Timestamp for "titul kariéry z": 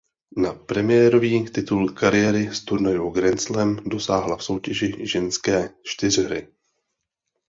1.49-2.65